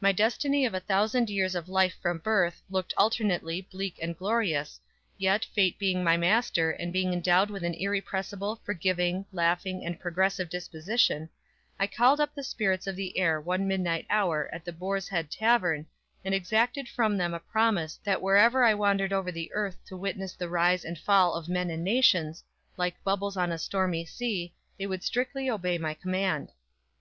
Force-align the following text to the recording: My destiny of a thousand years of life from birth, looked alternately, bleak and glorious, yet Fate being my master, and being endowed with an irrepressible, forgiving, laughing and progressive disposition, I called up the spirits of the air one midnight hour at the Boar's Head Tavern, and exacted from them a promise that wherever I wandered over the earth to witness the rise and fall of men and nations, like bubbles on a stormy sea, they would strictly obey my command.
My 0.00 0.12
destiny 0.12 0.64
of 0.64 0.74
a 0.74 0.78
thousand 0.78 1.28
years 1.28 1.56
of 1.56 1.68
life 1.68 1.96
from 2.00 2.18
birth, 2.18 2.62
looked 2.70 2.94
alternately, 2.96 3.62
bleak 3.62 3.98
and 4.00 4.16
glorious, 4.16 4.78
yet 5.18 5.44
Fate 5.44 5.76
being 5.76 6.04
my 6.04 6.16
master, 6.16 6.70
and 6.70 6.92
being 6.92 7.12
endowed 7.12 7.50
with 7.50 7.64
an 7.64 7.74
irrepressible, 7.74 8.60
forgiving, 8.64 9.26
laughing 9.32 9.84
and 9.84 9.98
progressive 9.98 10.48
disposition, 10.48 11.28
I 11.80 11.88
called 11.88 12.20
up 12.20 12.32
the 12.32 12.44
spirits 12.44 12.86
of 12.86 12.94
the 12.94 13.18
air 13.18 13.40
one 13.40 13.66
midnight 13.66 14.06
hour 14.08 14.48
at 14.52 14.64
the 14.64 14.72
Boar's 14.72 15.08
Head 15.08 15.32
Tavern, 15.32 15.86
and 16.24 16.32
exacted 16.32 16.88
from 16.88 17.16
them 17.16 17.34
a 17.34 17.40
promise 17.40 17.96
that 18.04 18.22
wherever 18.22 18.62
I 18.62 18.72
wandered 18.72 19.12
over 19.12 19.32
the 19.32 19.50
earth 19.52 19.84
to 19.86 19.96
witness 19.96 20.34
the 20.34 20.48
rise 20.48 20.84
and 20.84 20.96
fall 20.96 21.34
of 21.34 21.48
men 21.48 21.70
and 21.70 21.82
nations, 21.82 22.44
like 22.76 23.02
bubbles 23.02 23.36
on 23.36 23.50
a 23.50 23.58
stormy 23.58 24.04
sea, 24.04 24.54
they 24.78 24.86
would 24.86 25.02
strictly 25.02 25.50
obey 25.50 25.76
my 25.76 25.92
command. 25.92 26.52